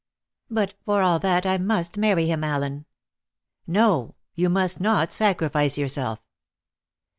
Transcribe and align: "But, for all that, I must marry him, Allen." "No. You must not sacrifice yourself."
"But, 0.49 0.73
for 0.83 1.03
all 1.03 1.19
that, 1.19 1.45
I 1.45 1.59
must 1.59 1.95
marry 1.95 2.25
him, 2.25 2.43
Allen." 2.43 2.85
"No. 3.67 4.15
You 4.33 4.49
must 4.49 4.79
not 4.81 5.13
sacrifice 5.13 5.77
yourself." 5.77 6.17